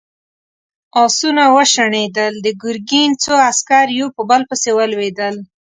آسونه 1.03 1.43
وشڼېدل، 1.55 2.33
د 2.45 2.47
ګرګين 2.61 3.11
څو 3.23 3.33
عسکر 3.49 3.85
يو 3.99 4.07
په 4.15 4.21
بل 4.29 4.41
پسې 4.49 4.69
ولوېدل. 4.73 5.35